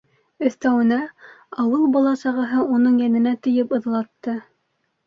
Өҫтәүенә, 0.49 0.97
ауыл 1.65 1.85
бала-сағаһы 1.97 2.65
уның 2.79 2.99
йәненә 3.05 3.39
тейеп 3.47 3.79
ыҙалатты. 3.81 4.41